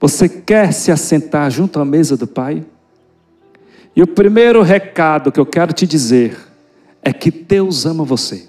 Você 0.00 0.28
quer 0.28 0.72
se 0.72 0.90
assentar 0.90 1.50
junto 1.50 1.80
à 1.80 1.84
mesa 1.84 2.16
do 2.16 2.26
Pai? 2.26 2.64
E 3.94 4.02
o 4.02 4.06
primeiro 4.06 4.62
recado 4.62 5.32
que 5.32 5.40
eu 5.40 5.46
quero 5.46 5.72
te 5.72 5.86
dizer 5.86 6.36
é 7.02 7.12
que 7.12 7.30
Deus 7.30 7.86
ama 7.86 8.04
você. 8.04 8.46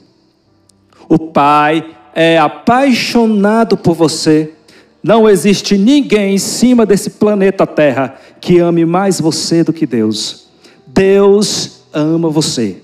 O 1.07 1.17
Pai 1.17 1.95
é 2.13 2.37
apaixonado 2.37 3.77
por 3.77 3.93
você. 3.93 4.53
Não 5.01 5.29
existe 5.29 5.77
ninguém 5.77 6.35
em 6.35 6.37
cima 6.37 6.85
desse 6.85 7.11
planeta 7.11 7.65
Terra 7.65 8.17
que 8.41 8.59
ame 8.59 8.85
mais 8.85 9.21
você 9.21 9.63
do 9.63 9.71
que 9.71 9.85
Deus. 9.85 10.47
Deus 10.85 11.83
ama 11.93 12.29
você. 12.29 12.81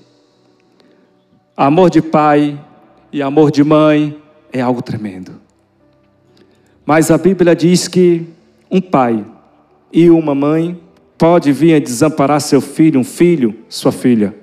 Amor 1.57 1.89
de 1.89 2.01
pai 2.01 2.59
e 3.11 3.21
amor 3.21 3.51
de 3.51 3.63
mãe 3.63 4.17
é 4.51 4.61
algo 4.61 4.81
tremendo. 4.81 5.33
Mas 6.85 7.11
a 7.11 7.17
Bíblia 7.17 7.55
diz 7.55 7.87
que 7.87 8.27
um 8.73 8.81
pai 8.81 9.23
e 9.91 10.09
uma 10.09 10.33
mãe 10.33 10.81
pode 11.15 11.51
vir 11.53 11.75
a 11.75 11.79
desamparar 11.79 12.41
seu 12.41 12.59
filho, 12.59 12.99
um 12.99 13.03
filho, 13.03 13.55
sua 13.69 13.91
filha. 13.91 14.35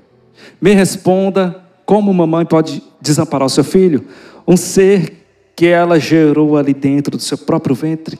Me 0.61 0.73
responda 0.73 1.65
como 1.85 2.13
uma 2.13 2.29
mãe 2.29 2.47
pode 2.47 2.81
desamparar 3.01 3.47
o 3.47 3.51
seu 3.51 3.65
filho, 3.65 4.07
um 4.47 4.57
ser 4.57 5.27
que 5.57 5.67
ela 5.67 5.99
gerou 5.99 6.57
ali 6.57 6.73
dentro 6.73 7.17
do 7.17 7.23
seu 7.23 7.37
próprio 7.37 7.75
ventre. 7.75 8.17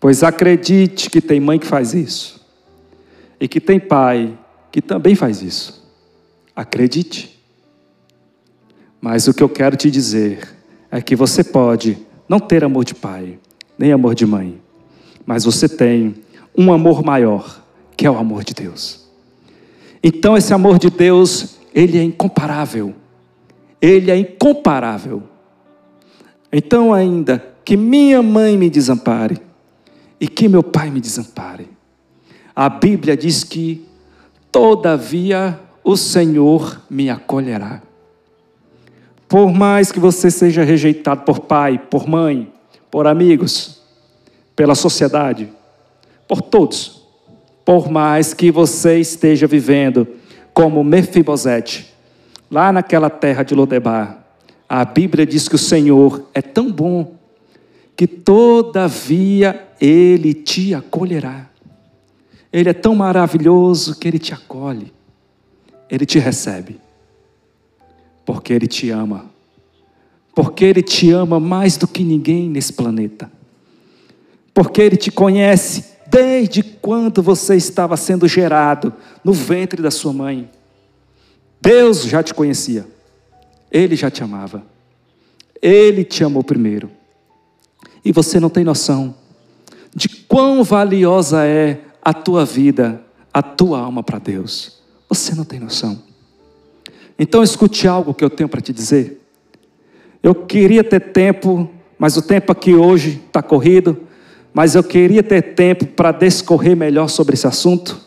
Pois 0.00 0.22
acredite 0.22 1.10
que 1.10 1.20
tem 1.20 1.38
mãe 1.38 1.58
que 1.58 1.66
faz 1.66 1.92
isso, 1.92 2.40
e 3.38 3.46
que 3.46 3.60
tem 3.60 3.78
pai 3.78 4.36
que 4.72 4.80
também 4.80 5.14
faz 5.14 5.42
isso. 5.42 5.86
Acredite. 6.56 7.38
Mas 8.98 9.28
o 9.28 9.34
que 9.34 9.42
eu 9.42 9.48
quero 9.48 9.76
te 9.76 9.90
dizer 9.90 10.48
é 10.90 11.02
que 11.02 11.14
você 11.14 11.44
pode 11.44 11.98
não 12.26 12.40
ter 12.40 12.64
amor 12.64 12.84
de 12.84 12.94
pai, 12.94 13.38
nem 13.78 13.92
amor 13.92 14.14
de 14.14 14.24
mãe, 14.24 14.60
mas 15.30 15.44
você 15.44 15.68
tem 15.68 16.16
um 16.58 16.72
amor 16.72 17.04
maior, 17.04 17.62
que 17.96 18.04
é 18.04 18.10
o 18.10 18.18
amor 18.18 18.42
de 18.42 18.52
Deus. 18.52 19.08
Então 20.02 20.36
esse 20.36 20.52
amor 20.52 20.76
de 20.76 20.90
Deus, 20.90 21.58
ele 21.72 21.98
é 21.98 22.02
incomparável. 22.02 22.92
Ele 23.80 24.10
é 24.10 24.16
incomparável. 24.16 25.22
Então 26.52 26.92
ainda 26.92 27.46
que 27.64 27.76
minha 27.76 28.20
mãe 28.20 28.56
me 28.56 28.68
desampare 28.68 29.40
e 30.20 30.26
que 30.26 30.48
meu 30.48 30.64
pai 30.64 30.90
me 30.90 31.00
desampare. 31.00 31.68
A 32.52 32.68
Bíblia 32.68 33.16
diz 33.16 33.44
que 33.44 33.86
todavia 34.50 35.60
o 35.84 35.96
Senhor 35.96 36.82
me 36.90 37.08
acolherá. 37.08 37.80
Por 39.28 39.52
mais 39.52 39.92
que 39.92 40.00
você 40.00 40.28
seja 40.28 40.64
rejeitado 40.64 41.22
por 41.22 41.38
pai, 41.38 41.78
por 41.78 42.08
mãe, 42.08 42.52
por 42.90 43.06
amigos, 43.06 43.79
pela 44.60 44.74
sociedade, 44.74 45.48
por 46.28 46.42
todos, 46.42 47.02
por 47.64 47.90
mais 47.90 48.34
que 48.34 48.50
você 48.50 49.00
esteja 49.00 49.46
vivendo 49.46 50.06
como 50.52 50.84
Mefibosete, 50.84 51.94
lá 52.50 52.70
naquela 52.70 53.08
terra 53.08 53.42
de 53.42 53.54
Lodebar, 53.54 54.22
a 54.68 54.84
Bíblia 54.84 55.24
diz 55.24 55.48
que 55.48 55.54
o 55.54 55.58
Senhor 55.58 56.28
é 56.34 56.42
tão 56.42 56.70
bom 56.70 57.14
que 57.96 58.06
todavia 58.06 59.66
ele 59.80 60.34
te 60.34 60.74
acolherá. 60.74 61.48
Ele 62.52 62.68
é 62.68 62.74
tão 62.74 62.94
maravilhoso 62.94 63.98
que 63.98 64.08
ele 64.08 64.18
te 64.18 64.34
acolhe. 64.34 64.92
Ele 65.88 66.04
te 66.04 66.18
recebe. 66.18 66.78
Porque 68.26 68.52
Ele 68.52 68.66
te 68.66 68.90
ama. 68.90 69.24
Porque 70.34 70.66
Ele 70.66 70.82
te 70.82 71.10
ama 71.12 71.40
mais 71.40 71.78
do 71.78 71.88
que 71.88 72.04
ninguém 72.04 72.50
nesse 72.50 72.74
planeta. 72.74 73.39
Porque 74.60 74.82
Ele 74.82 74.98
te 74.98 75.10
conhece 75.10 75.86
desde 76.06 76.62
quando 76.62 77.22
você 77.22 77.56
estava 77.56 77.96
sendo 77.96 78.28
gerado 78.28 78.92
no 79.24 79.32
ventre 79.32 79.80
da 79.80 79.90
sua 79.90 80.12
mãe. 80.12 80.50
Deus 81.62 82.02
já 82.02 82.22
te 82.22 82.34
conhecia. 82.34 82.86
Ele 83.72 83.96
já 83.96 84.10
te 84.10 84.22
amava. 84.22 84.62
Ele 85.62 86.04
te 86.04 86.22
amou 86.22 86.44
primeiro. 86.44 86.90
E 88.04 88.12
você 88.12 88.38
não 88.38 88.50
tem 88.50 88.62
noção 88.62 89.14
de 89.94 90.10
quão 90.10 90.62
valiosa 90.62 91.46
é 91.46 91.80
a 92.02 92.12
tua 92.12 92.44
vida, 92.44 93.02
a 93.32 93.42
tua 93.42 93.80
alma 93.80 94.02
para 94.02 94.18
Deus. 94.18 94.82
Você 95.08 95.34
não 95.34 95.46
tem 95.46 95.58
noção. 95.58 96.02
Então 97.18 97.42
escute 97.42 97.88
algo 97.88 98.12
que 98.12 98.22
eu 98.22 98.28
tenho 98.28 98.46
para 98.50 98.60
te 98.60 98.74
dizer. 98.74 99.26
Eu 100.22 100.34
queria 100.34 100.84
ter 100.84 101.00
tempo, 101.00 101.66
mas 101.98 102.18
o 102.18 102.20
tempo 102.20 102.52
aqui 102.52 102.74
hoje 102.74 103.22
está 103.26 103.42
corrido, 103.42 104.09
mas 104.52 104.74
eu 104.74 104.82
queria 104.82 105.22
ter 105.22 105.54
tempo 105.54 105.86
para 105.86 106.12
discorrer 106.12 106.76
melhor 106.76 107.08
sobre 107.08 107.34
esse 107.34 107.46
assunto. 107.46 108.00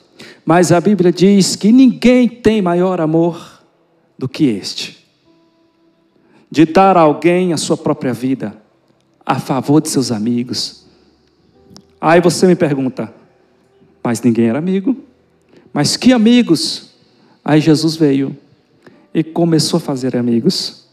Mas 0.45 0.71
a 0.71 0.81
Bíblia 0.81 1.11
diz 1.11 1.55
que 1.55 1.71
ninguém 1.71 2.27
tem 2.27 2.61
maior 2.61 2.99
amor 2.99 3.63
do 4.17 4.27
que 4.27 4.45
este 4.45 5.03
de 6.53 6.65
dar 6.65 6.95
a 6.95 7.01
alguém 7.01 7.51
a 7.51 7.57
sua 7.57 7.75
própria 7.75 8.13
vida 8.13 8.55
a 9.25 9.39
favor 9.39 9.81
de 9.81 9.89
seus 9.89 10.11
amigos. 10.11 10.85
Aí 11.99 12.21
você 12.21 12.45
me 12.45 12.55
pergunta, 12.55 13.11
mas 14.03 14.21
ninguém 14.21 14.49
era 14.49 14.59
amigo? 14.59 14.95
Mas 15.73 15.97
que 15.97 16.13
amigos? 16.13 16.91
Aí 17.43 17.59
Jesus 17.59 17.95
veio 17.95 18.37
e 19.11 19.23
começou 19.23 19.79
a 19.79 19.81
fazer 19.81 20.15
amigos. 20.15 20.85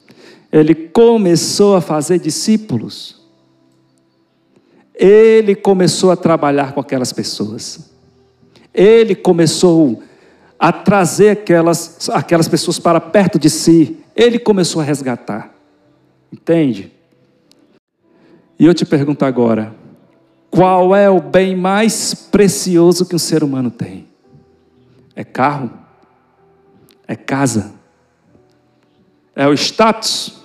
Ele 0.51 0.75
começou 0.75 1.77
a 1.77 1.83
fazer 1.83 2.19
discípulos. 2.19 3.20
Ele 5.01 5.55
começou 5.55 6.11
a 6.11 6.17
trabalhar 6.17 6.75
com 6.75 6.81
aquelas 6.81 7.11
pessoas. 7.11 7.91
Ele 8.75 9.15
começou 9.15 10.03
a 10.59 10.71
trazer 10.71 11.31
aquelas, 11.31 12.11
aquelas 12.11 12.47
pessoas 12.47 12.79
para 12.79 13.01
perto 13.01 13.39
de 13.39 13.49
si. 13.49 13.99
Ele 14.15 14.39
começou 14.39 14.83
a 14.83 14.85
resgatar. 14.85 15.55
Entende? 16.31 16.93
E 18.59 18.67
eu 18.67 18.75
te 18.75 18.85
pergunto 18.85 19.25
agora: 19.25 19.75
qual 20.51 20.95
é 20.95 21.09
o 21.09 21.19
bem 21.19 21.57
mais 21.57 22.13
precioso 22.13 23.07
que 23.07 23.17
um 23.17 23.19
ser 23.19 23.43
humano 23.43 23.71
tem? 23.71 24.07
É 25.17 25.25
carro? 25.25 25.71
É 27.09 27.17
casa? 27.17 27.73
É 29.35 29.49
o 29.49 29.55
status? 29.55 30.43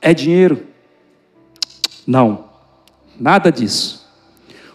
É 0.00 0.14
dinheiro? 0.14 0.68
Não, 2.06 2.51
nada 3.22 3.52
disso. 3.52 4.02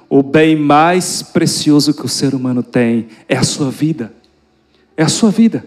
O 0.10 0.24
bem 0.24 0.56
mais 0.56 1.22
precioso 1.22 1.94
que 1.94 2.06
o 2.06 2.10
ser 2.10 2.34
humano 2.34 2.64
tem 2.64 3.10
é 3.28 3.36
a 3.36 3.44
sua 3.44 3.70
vida. 3.70 4.14
É 4.96 5.04
a 5.04 5.10
sua 5.10 5.30
vida. 5.30 5.66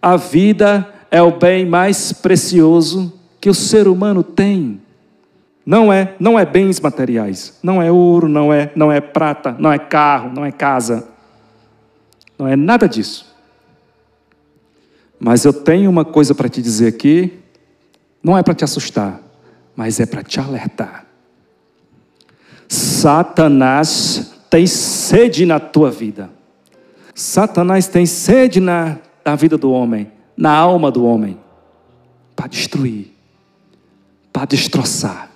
A 0.00 0.16
vida 0.16 0.88
é 1.10 1.20
o 1.20 1.38
bem 1.38 1.66
mais 1.66 2.10
precioso 2.10 3.12
que 3.38 3.50
o 3.50 3.54
ser 3.54 3.86
humano 3.86 4.22
tem. 4.22 4.80
Não 5.64 5.92
é, 5.92 6.14
não 6.18 6.38
é 6.38 6.44
bens 6.44 6.80
materiais, 6.80 7.58
não 7.62 7.82
é 7.82 7.90
ouro, 7.90 8.28
não 8.28 8.52
é, 8.52 8.70
não 8.74 8.90
é 8.90 9.00
prata, 9.00 9.54
não 9.58 9.72
é 9.72 9.78
carro, 9.78 10.30
não 10.34 10.44
é 10.44 10.52
casa. 10.52 11.06
Não 12.38 12.48
é 12.48 12.56
nada 12.56 12.88
disso. 12.88 13.34
Mas 15.18 15.44
eu 15.44 15.52
tenho 15.52 15.90
uma 15.90 16.04
coisa 16.04 16.34
para 16.34 16.48
te 16.48 16.60
dizer 16.60 16.88
aqui, 16.88 17.38
não 18.22 18.36
é 18.36 18.42
para 18.42 18.54
te 18.54 18.64
assustar, 18.64 19.20
mas 19.76 20.00
é 20.00 20.06
para 20.06 20.22
te 20.22 20.40
alertar. 20.40 21.03
Satanás 23.04 24.32
tem 24.48 24.66
sede 24.66 25.44
na 25.44 25.60
tua 25.60 25.90
vida. 25.90 26.30
Satanás 27.14 27.86
tem 27.86 28.06
sede 28.06 28.60
na, 28.60 28.96
na 29.22 29.36
vida 29.36 29.58
do 29.58 29.70
homem, 29.70 30.10
na 30.34 30.50
alma 30.56 30.90
do 30.90 31.04
homem, 31.04 31.38
para 32.34 32.46
destruir, 32.46 33.12
para 34.32 34.46
destroçar, 34.46 35.28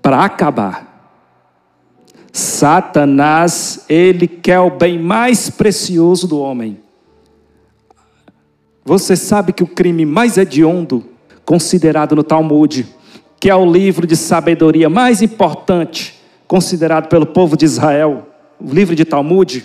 para 0.00 0.24
acabar. 0.24 1.10
Satanás, 2.32 3.84
ele 3.88 4.28
quer 4.28 4.60
o 4.60 4.70
bem 4.70 4.96
mais 4.96 5.50
precioso 5.50 6.28
do 6.28 6.38
homem, 6.38 6.78
você 8.84 9.16
sabe 9.16 9.52
que 9.52 9.64
o 9.64 9.66
crime 9.66 10.06
mais 10.06 10.38
hediondo, 10.38 11.04
considerado 11.44 12.14
no 12.14 12.22
Talmud, 12.22 12.86
que 13.40 13.50
é 13.50 13.56
o 13.56 13.68
livro 13.68 14.06
de 14.06 14.14
sabedoria 14.14 14.88
mais 14.88 15.20
importante, 15.20 16.13
considerado 16.54 17.08
pelo 17.08 17.26
povo 17.26 17.56
de 17.56 17.64
Israel, 17.64 18.28
o 18.60 18.72
livro 18.72 18.94
de 18.94 19.04
Talmud, 19.04 19.64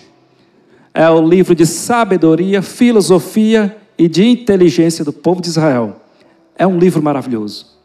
é 0.91 1.07
o 1.07 1.21
livro 1.21 1.53
de 1.53 1.63
sabedoria, 1.63 2.63
filosofia 2.63 3.77
e 3.95 4.07
de 4.07 4.25
inteligência 4.25 5.05
do 5.05 5.13
povo 5.13 5.39
de 5.39 5.49
Israel. 5.49 6.01
É 6.57 6.65
um 6.65 6.79
livro 6.79 6.99
maravilhoso. 6.99 7.77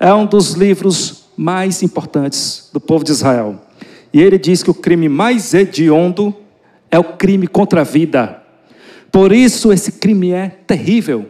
É 0.00 0.12
um 0.12 0.26
dos 0.26 0.54
livros 0.54 1.26
mais 1.36 1.80
importantes 1.80 2.70
do 2.72 2.80
povo 2.80 3.04
de 3.04 3.12
Israel. 3.12 3.62
E 4.12 4.20
ele 4.20 4.36
diz 4.36 4.64
que 4.64 4.70
o 4.70 4.74
crime 4.74 5.08
mais 5.08 5.54
hediondo 5.54 6.34
é 6.90 6.98
o 6.98 7.04
crime 7.04 7.46
contra 7.46 7.82
a 7.82 7.84
vida. 7.84 8.42
Por 9.12 9.30
isso 9.30 9.72
esse 9.72 9.92
crime 9.92 10.32
é 10.32 10.48
terrível. 10.48 11.26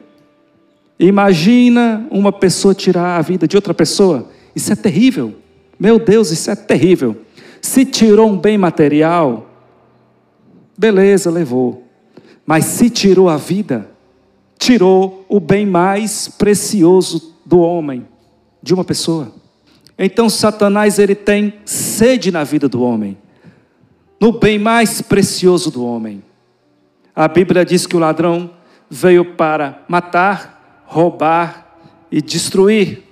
Imagina 0.98 2.08
uma 2.10 2.32
pessoa 2.32 2.74
tirar 2.74 3.18
a 3.18 3.20
vida 3.20 3.46
de 3.46 3.56
outra 3.56 3.74
pessoa. 3.74 4.30
Isso 4.56 4.72
é 4.72 4.76
terrível. 4.76 5.43
Meu 5.78 5.98
Deus, 5.98 6.30
isso 6.30 6.50
é 6.50 6.56
terrível. 6.56 7.16
Se 7.60 7.84
tirou 7.84 8.28
um 8.28 8.38
bem 8.38 8.58
material, 8.58 9.48
beleza, 10.76 11.30
levou. 11.30 11.84
Mas 12.46 12.64
se 12.66 12.90
tirou 12.90 13.28
a 13.28 13.36
vida, 13.36 13.90
tirou 14.58 15.24
o 15.28 15.40
bem 15.40 15.66
mais 15.66 16.28
precioso 16.28 17.34
do 17.44 17.60
homem, 17.60 18.06
de 18.62 18.74
uma 18.74 18.84
pessoa. 18.84 19.32
Então 19.98 20.28
Satanás 20.28 20.98
ele 20.98 21.14
tem 21.14 21.54
sede 21.64 22.30
na 22.30 22.44
vida 22.44 22.68
do 22.68 22.82
homem, 22.82 23.16
no 24.20 24.32
bem 24.32 24.58
mais 24.58 25.00
precioso 25.00 25.70
do 25.70 25.84
homem. 25.84 26.22
A 27.14 27.28
Bíblia 27.28 27.64
diz 27.64 27.86
que 27.86 27.96
o 27.96 28.00
ladrão 28.00 28.50
veio 28.90 29.24
para 29.34 29.84
matar, 29.88 30.82
roubar 30.86 31.76
e 32.10 32.20
destruir. 32.20 33.02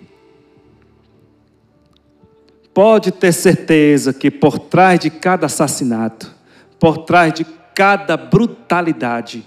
Pode 2.74 3.12
ter 3.12 3.32
certeza 3.32 4.12
que 4.12 4.30
por 4.30 4.58
trás 4.58 4.98
de 4.98 5.10
cada 5.10 5.46
assassinato, 5.46 6.34
por 6.80 6.98
trás 7.04 7.34
de 7.34 7.46
cada 7.74 8.16
brutalidade, 8.16 9.44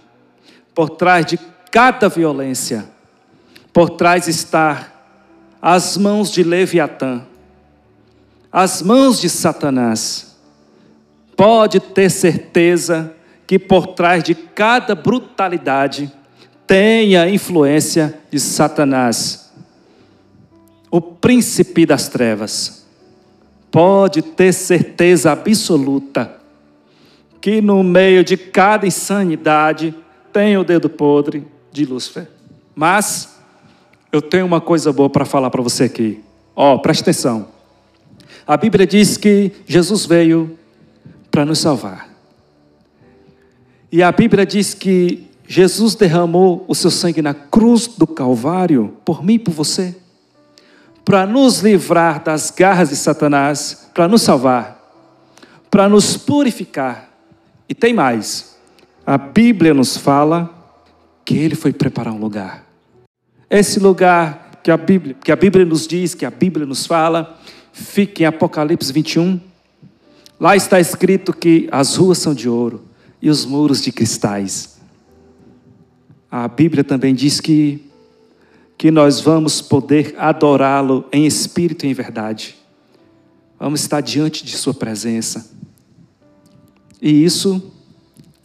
por 0.74 0.92
trás 0.92 1.26
de 1.26 1.40
cada 1.72 2.08
violência, 2.08 2.86
por 3.74 3.90
trás 3.90 4.28
está 4.28 4.94
as 5.62 5.98
mãos 5.98 6.32
de 6.32 6.44
Leviatã, 6.44 7.26
as 8.52 8.82
mãos 8.82 9.20
de 9.20 9.30
Satanás. 9.30 10.38
Pode 11.36 11.80
ter 11.80 12.10
certeza 12.10 13.14
que 13.48 13.60
por 13.60 13.88
trás 13.88 14.24
de 14.24 14.36
cada 14.36 14.96
brutalidade 14.96 16.12
tem 16.66 17.18
a 17.18 17.30
influência 17.30 18.18
de 18.32 18.40
Satanás, 18.40 19.52
o 20.90 21.02
príncipe 21.02 21.86
das 21.86 22.08
trevas. 22.08 22.85
Pode 23.76 24.22
ter 24.22 24.54
certeza 24.54 25.34
absoluta 25.34 26.40
que 27.42 27.60
no 27.60 27.84
meio 27.84 28.24
de 28.24 28.38
cada 28.38 28.88
insanidade 28.88 29.94
tem 30.32 30.58
o 30.58 30.64
dedo 30.64 30.90
podre 30.90 31.46
de 31.74 31.84
Lúcifer. 31.84 32.30
Mas 32.74 33.38
eu 34.14 34.22
tenho 34.22 34.46
uma 34.46 34.62
coisa 34.62 34.94
boa 34.94 35.10
para 35.10 35.26
falar 35.26 35.50
para 35.50 35.62
você 35.62 35.84
aqui. 35.84 36.24
Ó, 36.56 36.76
oh, 36.76 36.80
preste 36.80 37.02
atenção. 37.02 37.50
A 38.48 38.56
Bíblia 38.56 38.88
diz 38.88 39.18
que 39.18 39.52
Jesus 39.66 40.06
veio 40.06 40.58
para 41.30 41.44
nos 41.44 41.60
salvar. 41.60 42.08
E 43.92 44.02
a 44.02 44.10
Bíblia 44.10 44.46
diz 44.46 44.74
que 44.74 45.30
Jesus 45.46 45.96
derramou 45.96 46.64
o 46.66 46.74
seu 46.74 46.90
sangue 46.90 47.22
na 47.22 47.34
cruz 47.34 47.88
do 47.88 48.08
Calvário 48.08 48.96
por 49.04 49.22
mim 49.22 49.34
e 49.34 49.40
por 49.40 49.52
você, 49.54 49.98
para 51.06 51.28
nos 51.28 51.60
livrar 51.60 52.24
das 52.24 52.50
garras 52.50 52.90
de 52.90 52.96
Satanás, 52.96 53.88
para 53.94 54.08
nos 54.08 54.24
salvar, 54.24 54.82
para 55.70 55.88
nos 55.88 56.18
purificar 56.18 57.12
e 57.70 57.76
tem 57.76 57.94
mais. 57.94 58.58
A 59.06 59.18
Bíblia 59.18 59.72
nos 59.72 59.96
fala 59.96 60.52
que 61.24 61.38
ele 61.38 61.54
foi 61.54 61.72
preparar 61.72 62.12
um 62.12 62.18
lugar. 62.18 62.66
Esse 63.48 63.80
lugar 63.80 64.60
que 64.64 64.72
a 64.72 64.78
Bíblia, 64.78 65.16
que 65.24 65.32
a 65.32 65.36
Bíblia 65.36 65.64
nos 65.64 65.86
diz, 65.86 66.16
que 66.16 66.26
a 66.26 66.32
Bíblia 66.32 66.66
nos 66.66 66.88
fala, 66.88 67.40
fica 67.72 68.24
em 68.24 68.26
Apocalipse 68.26 68.92
21. 68.92 69.40
Lá 70.40 70.56
está 70.56 70.80
escrito 70.80 71.32
que 71.32 71.70
as 71.72 71.96
ruas 71.96 72.18
são 72.18 72.34
de 72.34 72.50
ouro 72.50 72.84
e 73.22 73.30
os 73.30 73.46
muros 73.46 73.80
de 73.82 73.92
cristais. 73.92 74.80
A 76.32 76.48
Bíblia 76.48 76.84
também 76.84 77.14
diz 77.14 77.40
que 77.40 77.86
que 78.78 78.92
nós 78.92 79.22
vamos 79.22 79.62
poder 79.62 80.16
adorá-lo 80.18 81.06
em 81.12 81.26
espírito 81.26 81.86
e 81.86 81.90
em 81.90 81.94
verdade. 81.94 82.56
Vamos 83.60 83.82
estar 83.82 84.02
diante 84.02 84.46
de 84.46 84.58
sua 84.58 84.74
presença. 84.74 85.50
E 87.02 87.24
isso 87.24 87.72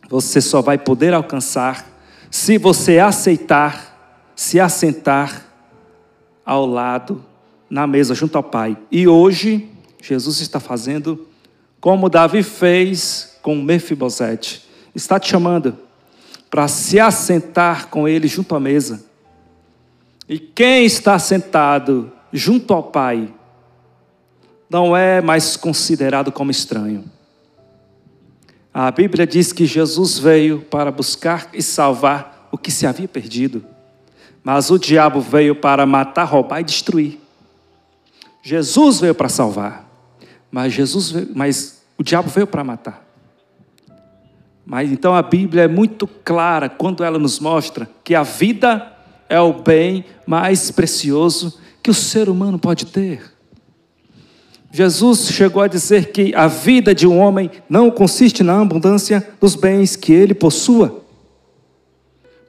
você 0.08 0.40
só 0.40 0.60
vai 0.60 0.78
poder 0.78 1.14
alcançar 1.14 1.88
se 2.30 2.58
você 2.58 2.98
aceitar, 2.98 4.30
se 4.36 4.60
assentar 4.60 5.46
ao 6.44 6.64
lado, 6.64 7.24
na 7.68 7.86
mesa, 7.86 8.14
junto 8.14 8.36
ao 8.36 8.42
Pai. 8.42 8.76
E 8.90 9.06
hoje, 9.06 9.68
Jesus 10.02 10.40
está 10.40 10.58
fazendo 10.58 11.26
como 11.80 12.08
Davi 12.08 12.42
fez 12.42 13.38
com 13.42 13.54
Mefibosete. 13.56 14.68
Está 14.94 15.18
te 15.18 15.30
chamando 15.30 15.76
para 16.50 16.66
se 16.66 16.98
assentar 16.98 17.88
com 17.88 18.08
ele 18.08 18.26
junto 18.26 18.54
à 18.54 18.60
mesa. 18.60 19.04
E 20.30 20.38
quem 20.38 20.86
está 20.86 21.18
sentado 21.18 22.12
junto 22.32 22.72
ao 22.72 22.84
Pai 22.84 23.34
não 24.70 24.96
é 24.96 25.20
mais 25.20 25.56
considerado 25.56 26.30
como 26.30 26.52
estranho. 26.52 27.04
A 28.72 28.92
Bíblia 28.92 29.26
diz 29.26 29.52
que 29.52 29.66
Jesus 29.66 30.20
veio 30.20 30.60
para 30.60 30.92
buscar 30.92 31.48
e 31.52 31.60
salvar 31.60 32.48
o 32.52 32.56
que 32.56 32.70
se 32.70 32.86
havia 32.86 33.08
perdido. 33.08 33.64
Mas 34.44 34.70
o 34.70 34.78
diabo 34.78 35.20
veio 35.20 35.56
para 35.56 35.84
matar, 35.84 36.22
roubar 36.22 36.60
e 36.60 36.64
destruir. 36.64 37.18
Jesus 38.40 39.00
veio 39.00 39.16
para 39.16 39.28
salvar. 39.28 39.84
Mas 40.48 40.72
Jesus 40.72 41.10
veio, 41.10 41.28
mas 41.34 41.82
o 41.98 42.04
diabo 42.04 42.30
veio 42.30 42.46
para 42.46 42.62
matar. 42.62 43.04
Mas 44.64 44.92
então 44.92 45.12
a 45.12 45.22
Bíblia 45.22 45.64
é 45.64 45.68
muito 45.68 46.06
clara 46.06 46.68
quando 46.68 47.02
ela 47.02 47.18
nos 47.18 47.40
mostra 47.40 47.90
que 48.04 48.14
a 48.14 48.22
vida 48.22 48.96
é 49.30 49.40
o 49.40 49.52
bem 49.52 50.04
mais 50.26 50.70
precioso 50.70 51.58
que 51.82 51.90
o 51.90 51.94
ser 51.94 52.28
humano 52.28 52.58
pode 52.58 52.84
ter. 52.86 53.22
Jesus 54.72 55.28
chegou 55.30 55.62
a 55.62 55.68
dizer 55.68 56.12
que 56.12 56.34
a 56.34 56.46
vida 56.46 56.94
de 56.94 57.06
um 57.06 57.18
homem 57.18 57.50
não 57.68 57.90
consiste 57.90 58.42
na 58.42 58.60
abundância 58.60 59.26
dos 59.40 59.54
bens 59.54 59.96
que 59.96 60.12
ele 60.12 60.34
possua. 60.34 61.04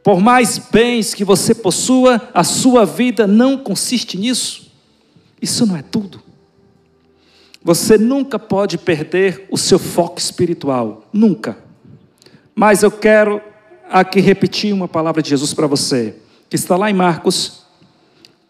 Por 0.03 0.19
mais 0.19 0.57
bens 0.57 1.13
que 1.13 1.23
você 1.23 1.53
possua, 1.53 2.29
a 2.33 2.43
sua 2.43 2.85
vida 2.85 3.25
não 3.25 3.57
consiste 3.57 4.17
nisso. 4.17 4.71
Isso 5.41 5.65
não 5.65 5.77
é 5.77 5.81
tudo. 5.83 6.21
Você 7.63 7.97
nunca 7.97 8.39
pode 8.39 8.77
perder 8.77 9.47
o 9.51 9.57
seu 9.57 9.77
foco 9.77 10.19
espiritual, 10.19 11.07
nunca. 11.13 11.57
Mas 12.55 12.81
eu 12.81 12.91
quero 12.91 13.41
aqui 13.89 14.19
repetir 14.19 14.73
uma 14.73 14.87
palavra 14.87 15.21
de 15.21 15.29
Jesus 15.29 15.53
para 15.53 15.67
você, 15.67 16.15
que 16.51 16.57
está 16.57 16.75
lá 16.75 16.91
em 16.91 16.93
Marcos, 16.93 17.61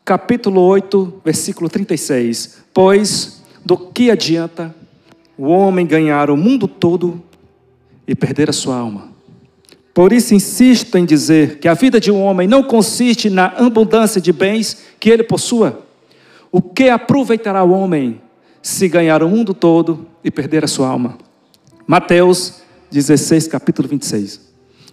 capítulo 0.03 0.59
8, 0.61 1.21
versículo 1.23 1.69
36. 1.69 2.63
Pois 2.73 3.43
do 3.63 3.77
que 3.77 4.09
adianta 4.09 4.73
o 5.37 5.43
homem 5.43 5.85
ganhar 5.85 6.31
o 6.31 6.35
mundo 6.35 6.67
todo 6.67 7.21
e 8.07 8.15
perder 8.15 8.49
a 8.49 8.53
sua 8.53 8.75
alma? 8.75 9.09
Por 9.93 10.11
isso 10.11 10.33
insisto 10.33 10.97
em 10.97 11.05
dizer 11.05 11.59
que 11.59 11.67
a 11.67 11.75
vida 11.75 11.99
de 11.99 12.09
um 12.09 12.23
homem 12.23 12.47
não 12.47 12.63
consiste 12.63 13.29
na 13.29 13.45
abundância 13.55 14.19
de 14.19 14.33
bens 14.33 14.83
que 14.99 15.07
ele 15.07 15.21
possua. 15.21 15.85
O 16.51 16.59
que 16.59 16.89
aproveitará 16.89 17.63
o 17.63 17.69
homem 17.69 18.19
se 18.63 18.89
ganhar 18.89 19.21
o 19.21 19.29
mundo 19.29 19.53
todo 19.53 20.07
e 20.23 20.31
perder 20.31 20.63
a 20.63 20.67
sua 20.67 20.87
alma? 20.87 21.19
Mateus 21.85 22.63
16, 22.89 23.47
capítulo 23.47 23.87
26. 23.87 24.41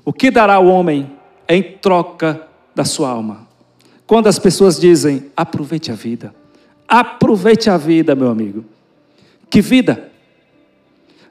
O 0.05 0.13
que 0.13 0.31
dará 0.31 0.59
o 0.59 0.67
homem 0.67 1.11
em 1.49 1.63
troca 1.63 2.48
da 2.79 2.85
sua 2.85 3.11
alma? 3.11 3.49
Quando 4.07 4.29
as 4.29 4.39
pessoas 4.39 4.79
dizem, 4.79 5.33
aproveite 5.37 5.91
a 5.91 5.97
vida. 5.97 6.33
Aproveite 6.87 7.69
a 7.69 7.77
vida, 7.77 8.15
meu 8.15 8.31
amigo. 8.31 8.65
Que 9.51 9.61
vida? 9.61 10.13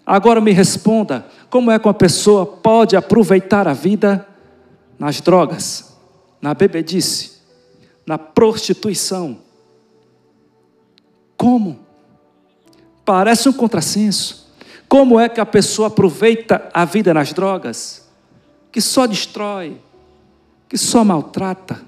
Agora 0.06 0.42
me 0.42 0.52
responda: 0.52 1.26
como 1.50 1.72
é 1.72 1.80
que 1.80 1.88
uma 1.88 1.94
pessoa 1.94 2.46
pode 2.46 2.98
aproveitar 2.98 3.66
a 3.66 3.72
vida 3.72 4.28
nas 5.00 5.22
drogas, 5.22 5.96
na 6.42 6.54
bebedice, 6.54 7.38
na 8.06 8.18
prostituição? 8.18 9.40
Como? 11.38 11.80
Parece 13.06 13.48
um 13.48 13.54
contrassenso. 13.54 14.52
Como 14.90 15.18
é 15.18 15.30
que 15.30 15.40
a 15.40 15.46
pessoa 15.46 15.88
aproveita 15.88 16.70
a 16.74 16.84
vida 16.84 17.14
nas 17.14 17.32
drogas? 17.32 18.06
Que 18.70 18.82
só 18.82 19.06
destrói, 19.06 19.80
que 20.68 20.78
só 20.78 21.04
maltrata, 21.04 21.82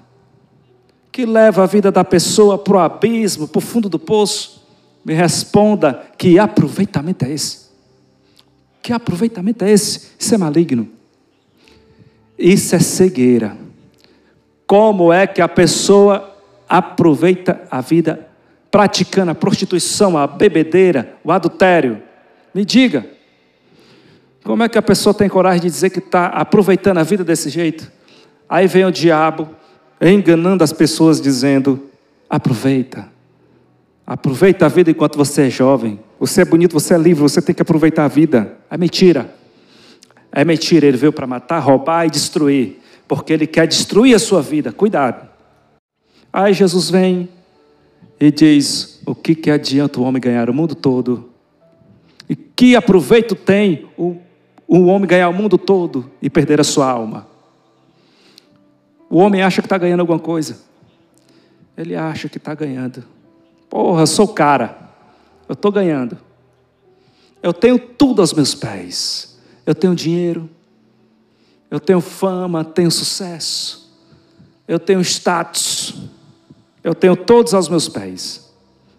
que 1.12 1.26
leva 1.26 1.64
a 1.64 1.66
vida 1.66 1.90
da 1.90 2.04
pessoa 2.04 2.56
para 2.56 2.74
o 2.74 2.78
abismo, 2.78 3.48
para 3.48 3.58
o 3.58 3.62
fundo 3.62 3.88
do 3.88 3.98
poço? 3.98 4.66
Me 5.04 5.14
responda: 5.14 6.02
que 6.16 6.38
aproveitamento 6.38 7.24
é 7.24 7.32
esse? 7.32 7.70
Que 8.82 8.92
aproveitamento 8.92 9.64
é 9.64 9.70
esse? 9.70 10.12
Isso 10.18 10.34
é 10.34 10.38
maligno. 10.38 10.88
Isso 12.38 12.74
é 12.74 12.78
cegueira. 12.78 13.56
Como 14.66 15.12
é 15.12 15.26
que 15.26 15.42
a 15.42 15.48
pessoa 15.48 16.34
aproveita 16.68 17.60
a 17.70 17.80
vida 17.80 18.28
praticando 18.70 19.32
a 19.32 19.34
prostituição, 19.34 20.16
a 20.16 20.26
bebedeira, 20.26 21.16
o 21.24 21.32
adultério? 21.32 22.02
Me 22.54 22.64
diga. 22.64 23.04
Como 24.42 24.62
é 24.62 24.68
que 24.68 24.78
a 24.78 24.82
pessoa 24.82 25.12
tem 25.12 25.28
coragem 25.28 25.60
de 25.60 25.66
dizer 25.66 25.90
que 25.90 25.98
está 25.98 26.28
aproveitando 26.28 26.98
a 26.98 27.02
vida 27.02 27.22
desse 27.22 27.50
jeito? 27.50 27.92
Aí 28.50 28.66
vem 28.66 28.84
o 28.84 28.90
diabo 28.90 29.48
enganando 30.00 30.64
as 30.64 30.72
pessoas, 30.72 31.20
dizendo: 31.20 31.88
aproveita, 32.28 33.08
Aproveita 34.10 34.66
a 34.66 34.68
vida 34.68 34.90
enquanto 34.90 35.16
você 35.16 35.42
é 35.42 35.50
jovem. 35.50 36.00
Você 36.18 36.42
é 36.42 36.44
bonito, 36.44 36.72
você 36.72 36.94
é 36.94 36.98
livre, 36.98 37.22
você 37.22 37.40
tem 37.40 37.54
que 37.54 37.62
aproveitar 37.62 38.06
a 38.06 38.08
vida. 38.08 38.56
É 38.68 38.76
mentira. 38.76 39.32
É 40.32 40.44
mentira. 40.44 40.84
Ele 40.84 40.96
veio 40.96 41.12
para 41.12 41.28
matar, 41.28 41.60
roubar 41.60 42.06
e 42.06 42.10
destruir. 42.10 42.80
Porque 43.06 43.32
ele 43.32 43.46
quer 43.46 43.68
destruir 43.68 44.16
a 44.16 44.18
sua 44.18 44.42
vida. 44.42 44.72
Cuidado. 44.72 45.28
Aí 46.32 46.52
Jesus 46.52 46.90
vem 46.90 47.28
e 48.18 48.32
diz: 48.32 49.00
O 49.06 49.14
que, 49.14 49.32
que 49.32 49.48
adianta 49.48 50.00
o 50.00 50.02
homem 50.02 50.20
ganhar 50.20 50.50
o 50.50 50.52
mundo 50.52 50.74
todo? 50.74 51.30
E 52.28 52.34
que 52.34 52.74
aproveito 52.74 53.36
tem 53.36 53.86
o, 53.96 54.16
o 54.66 54.86
homem 54.86 55.06
ganhar 55.06 55.28
o 55.28 55.32
mundo 55.32 55.56
todo 55.56 56.10
e 56.20 56.28
perder 56.28 56.60
a 56.60 56.64
sua 56.64 56.90
alma? 56.90 57.28
O 59.10 59.18
homem 59.18 59.42
acha 59.42 59.60
que 59.60 59.66
está 59.66 59.76
ganhando 59.76 60.00
alguma 60.00 60.20
coisa. 60.20 60.58
Ele 61.76 61.96
acha 61.96 62.28
que 62.28 62.38
está 62.38 62.54
ganhando. 62.54 63.02
Porra, 63.68 64.02
eu 64.02 64.06
sou 64.06 64.28
cara. 64.28 64.78
Eu 65.48 65.54
estou 65.54 65.72
ganhando. 65.72 66.16
Eu 67.42 67.52
tenho 67.52 67.76
tudo 67.76 68.20
aos 68.20 68.32
meus 68.32 68.54
pés. 68.54 69.36
Eu 69.66 69.74
tenho 69.74 69.96
dinheiro. 69.96 70.48
Eu 71.68 71.80
tenho 71.80 72.00
fama, 72.00 72.64
tenho 72.64 72.90
sucesso. 72.90 73.92
Eu 74.68 74.78
tenho 74.78 75.00
status. 75.00 76.02
Eu 76.84 76.94
tenho 76.94 77.16
todos 77.16 77.52
aos 77.52 77.68
meus 77.68 77.88
pés. 77.88 78.48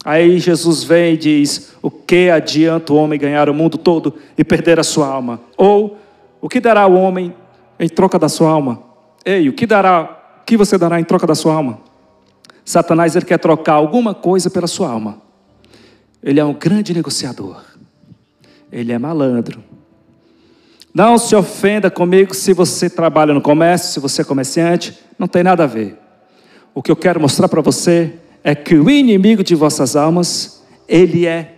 Aí 0.04 0.40
Jesus 0.40 0.84
vem 0.84 1.14
e 1.14 1.18
diz: 1.18 1.74
O 1.82 1.90
que 1.90 2.30
adianta 2.30 2.92
o 2.92 2.98
homem 2.98 3.18
ganhar 3.18 3.48
o 3.48 3.54
mundo 3.54 3.78
todo 3.78 4.16
e 4.38 4.44
perder 4.44 4.78
a 4.78 4.84
sua 4.84 5.08
alma? 5.08 5.40
Ou 5.56 5.98
o 6.42 6.50
que 6.50 6.60
dará 6.60 6.86
o 6.86 6.96
homem 6.96 7.34
em 7.80 7.88
troca 7.88 8.20
da 8.20 8.28
sua 8.28 8.50
alma? 8.50 8.91
Ei, 9.24 9.48
o 9.48 9.54
que 9.54 9.68
dará, 9.68 10.40
o 10.42 10.46
que 10.46 10.58
você 10.58 10.78
dará 10.78 11.00
em 11.00 11.04
troca 11.04 11.28
da 11.28 11.36
sua 11.36 11.54
alma? 11.54 11.80
Satanás 12.66 13.16
ele 13.16 13.26
quer 13.26 13.38
trocar 13.38 13.74
alguma 13.74 14.14
coisa 14.14 14.50
pela 14.50 14.68
sua 14.68 14.90
alma. 14.90 15.22
Ele 16.24 16.40
é 16.40 16.46
um 16.46 16.54
grande 16.54 16.94
negociador. 16.94 17.64
Ele 18.72 18.92
é 18.92 19.00
malandro. 19.00 19.64
Não 20.94 21.18
se 21.18 21.36
ofenda 21.36 21.90
comigo 21.90 22.34
se 22.34 22.54
você 22.54 22.90
trabalha 22.90 23.34
no 23.34 23.42
comércio, 23.42 23.94
se 23.94 24.00
você 24.00 24.22
é 24.22 24.26
comerciante, 24.26 24.98
não 25.18 25.28
tem 25.28 25.44
nada 25.44 25.64
a 25.64 25.68
ver. 25.68 25.98
O 26.74 26.82
que 26.82 26.92
eu 26.92 26.96
quero 26.96 27.20
mostrar 27.20 27.48
para 27.48 27.62
você 27.62 28.14
é 28.44 28.56
que 28.56 28.76
o 28.76 28.90
inimigo 28.90 29.44
de 29.44 29.56
vossas 29.56 29.96
almas, 29.96 30.64
ele 30.88 31.26
é 31.26 31.56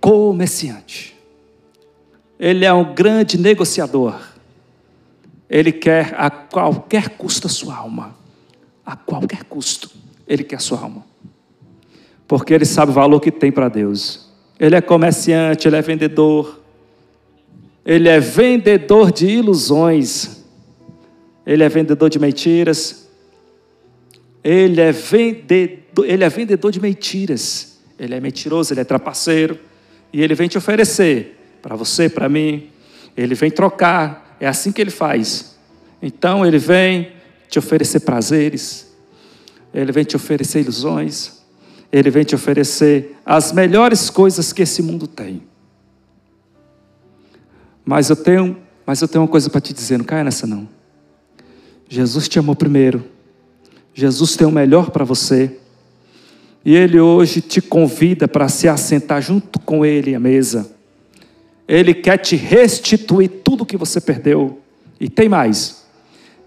comerciante. 0.00 1.16
Ele 2.38 2.64
é 2.64 2.72
um 2.72 2.94
grande 2.94 3.38
negociador. 3.38 4.33
Ele 5.48 5.72
quer 5.72 6.14
a 6.16 6.30
qualquer 6.30 7.10
custo 7.10 7.46
a 7.46 7.50
sua 7.50 7.76
alma. 7.76 8.16
A 8.84 8.96
qualquer 8.96 9.44
custo, 9.44 9.90
ele 10.26 10.44
quer 10.44 10.56
a 10.56 10.60
sua 10.60 10.80
alma. 10.80 11.04
Porque 12.26 12.52
ele 12.52 12.64
sabe 12.64 12.90
o 12.90 12.94
valor 12.94 13.20
que 13.20 13.30
tem 13.30 13.52
para 13.52 13.68
Deus. 13.68 14.30
Ele 14.58 14.74
é 14.76 14.80
comerciante, 14.80 15.68
ele 15.68 15.76
é 15.76 15.82
vendedor. 15.82 16.60
Ele 17.84 18.08
é 18.08 18.20
vendedor 18.20 19.12
de 19.12 19.26
ilusões. 19.26 20.44
Ele 21.46 21.62
é 21.62 21.68
vendedor 21.68 22.08
de 22.08 22.18
mentiras. 22.18 23.08
Ele 24.42 24.80
é 24.80 24.92
vendedor, 24.92 26.06
ele 26.06 26.24
é 26.24 26.28
vendedor 26.28 26.70
de 26.70 26.80
mentiras. 26.80 27.78
Ele 27.98 28.14
é 28.14 28.20
mentiroso, 28.20 28.72
ele 28.72 28.80
é 28.80 28.84
trapaceiro. 28.84 29.58
E 30.12 30.22
ele 30.22 30.34
vem 30.34 30.48
te 30.48 30.58
oferecer 30.58 31.38
para 31.60 31.76
você, 31.76 32.08
para 32.08 32.28
mim. 32.28 32.70
Ele 33.16 33.34
vem 33.34 33.50
trocar 33.50 34.23
é 34.44 34.48
assim 34.48 34.70
que 34.70 34.80
ele 34.80 34.90
faz. 34.90 35.56
Então 36.02 36.44
ele 36.44 36.58
vem 36.58 37.12
te 37.48 37.58
oferecer 37.58 38.00
prazeres, 38.00 38.92
ele 39.72 39.90
vem 39.90 40.04
te 40.04 40.16
oferecer 40.16 40.60
ilusões, 40.60 41.38
ele 41.90 42.10
vem 42.10 42.24
te 42.24 42.34
oferecer 42.34 43.16
as 43.24 43.52
melhores 43.52 44.10
coisas 44.10 44.52
que 44.52 44.60
esse 44.60 44.82
mundo 44.82 45.06
tem. 45.06 45.42
Mas 47.86 48.10
eu 48.10 48.16
tenho, 48.16 48.58
mas 48.84 49.00
eu 49.00 49.08
tenho 49.08 49.22
uma 49.22 49.30
coisa 49.30 49.48
para 49.48 49.62
te 49.62 49.72
dizer, 49.72 49.96
não 49.96 50.04
caia 50.04 50.24
nessa 50.24 50.46
não. 50.46 50.68
Jesus 51.88 52.28
te 52.28 52.38
amou 52.38 52.54
primeiro. 52.54 53.02
Jesus 53.94 54.36
tem 54.36 54.46
o 54.46 54.50
melhor 54.50 54.90
para 54.90 55.06
você. 55.06 55.58
E 56.62 56.74
ele 56.74 57.00
hoje 57.00 57.40
te 57.40 57.62
convida 57.62 58.28
para 58.28 58.48
se 58.50 58.68
assentar 58.68 59.22
junto 59.22 59.58
com 59.60 59.86
ele 59.86 60.14
à 60.14 60.20
mesa. 60.20 60.73
Ele 61.66 61.94
quer 61.94 62.18
te 62.18 62.36
restituir 62.36 63.28
tudo 63.42 63.66
que 63.66 63.76
você 63.76 64.00
perdeu. 64.00 64.60
E 65.00 65.08
tem 65.08 65.28
mais. 65.28 65.84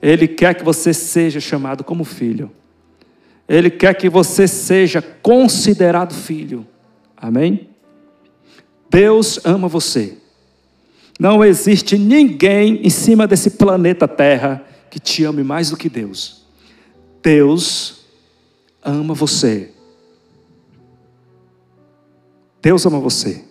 Ele 0.02 0.28
quer 0.28 0.54
que 0.54 0.64
você 0.64 0.94
seja 0.94 1.40
chamado 1.40 1.84
como 1.84 2.04
filho. 2.04 2.52
Ele 3.48 3.70
quer 3.70 3.94
que 3.96 4.10
você 4.10 4.48
seja 4.48 5.02
considerado 5.02 6.14
filho. 6.14 6.68
Amém? 7.16 7.70
Deus 8.90 9.40
ama 9.44 9.68
você. 9.68 10.18
Não 11.20 11.44
existe 11.44 11.98
ninguém 11.98 12.86
em 12.86 12.90
cima 12.90 13.26
desse 13.26 13.52
planeta 13.52 14.08
Terra 14.08 14.64
que 14.90 15.00
te 15.00 15.24
ame 15.24 15.44
mais 15.44 15.72
do 15.72 15.78
que 15.78 15.90
Deus. 15.90 16.46
Deus 17.24 18.06
ama 18.84 19.14
você. 19.14 19.72
Deus 22.62 22.86
ama 22.86 23.00
você. 23.00 23.47